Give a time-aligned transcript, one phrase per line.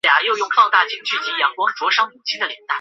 [0.03, 2.67] 以下各型号请分别参见其主题条目。